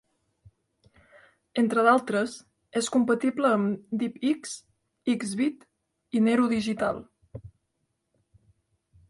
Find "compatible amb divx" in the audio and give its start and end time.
2.95-4.55